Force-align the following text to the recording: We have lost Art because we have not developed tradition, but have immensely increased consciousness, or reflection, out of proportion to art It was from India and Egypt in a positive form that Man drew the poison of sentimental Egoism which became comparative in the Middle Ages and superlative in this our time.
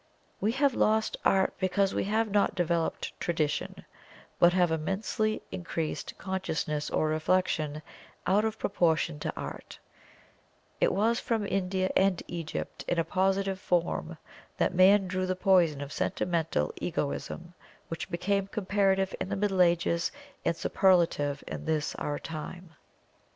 We 0.39 0.51
have 0.53 0.73
lost 0.73 1.15
Art 1.23 1.53
because 1.59 1.93
we 1.93 2.05
have 2.05 2.31
not 2.31 2.55
developed 2.55 3.13
tradition, 3.19 3.85
but 4.39 4.51
have 4.51 4.71
immensely 4.71 5.43
increased 5.51 6.17
consciousness, 6.17 6.89
or 6.89 7.07
reflection, 7.07 7.83
out 8.25 8.43
of 8.43 8.57
proportion 8.57 9.19
to 9.19 9.33
art 9.37 9.77
It 10.79 10.91
was 10.91 11.19
from 11.19 11.45
India 11.45 11.91
and 11.95 12.23
Egypt 12.27 12.83
in 12.87 12.97
a 12.97 13.03
positive 13.03 13.59
form 13.59 14.17
that 14.57 14.73
Man 14.73 15.05
drew 15.05 15.27
the 15.27 15.35
poison 15.35 15.81
of 15.81 15.93
sentimental 15.93 16.73
Egoism 16.77 17.53
which 17.89 18.09
became 18.09 18.47
comparative 18.47 19.13
in 19.19 19.29
the 19.29 19.35
Middle 19.35 19.61
Ages 19.61 20.11
and 20.43 20.57
superlative 20.57 21.43
in 21.45 21.65
this 21.65 21.93
our 21.97 22.17
time. 22.17 22.71